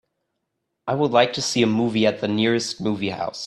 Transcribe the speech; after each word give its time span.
I 0.87 0.95
would 0.95 1.11
like 1.11 1.33
to 1.33 1.43
see 1.43 1.61
a 1.61 1.67
movie 1.67 2.07
at 2.07 2.21
the 2.21 2.27
nearest 2.27 2.81
movie 2.81 3.11
house. 3.11 3.39